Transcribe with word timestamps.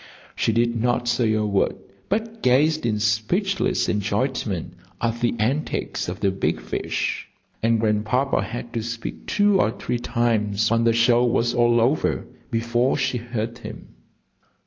She 0.35 0.51
did 0.51 0.81
not 0.81 1.07
say 1.07 1.31
a 1.33 1.45
word, 1.45 1.75
but 2.09 2.41
gazed 2.41 2.87
in 2.87 2.97
speechless 2.99 3.87
enjoyment 3.87 4.73
at 4.99 5.19
the 5.19 5.35
antics 5.37 6.09
of 6.09 6.21
the 6.21 6.31
big 6.31 6.59
fish. 6.59 7.27
And 7.61 7.79
Grandpapa 7.79 8.41
had 8.41 8.73
to 8.73 8.81
speak 8.81 9.27
two 9.27 9.61
or 9.61 9.69
three 9.69 9.99
times 9.99 10.71
when 10.71 10.85
the 10.85 10.93
show 10.93 11.23
was 11.23 11.53
all 11.53 11.79
over 11.79 12.25
before 12.49 12.97
she 12.97 13.19
heard 13.19 13.59
him. 13.59 13.89